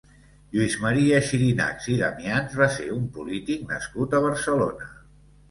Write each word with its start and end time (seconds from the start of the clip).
Lluís 0.53 0.77
Maria 0.85 1.19
Xirinacs 1.27 1.89
i 1.97 1.97
Damians 1.99 2.57
va 2.63 2.69
ser 2.79 2.89
un 2.95 3.05
polític 3.19 3.69
nascut 3.75 4.19
a 4.21 4.25
Barcelona. 4.27 4.91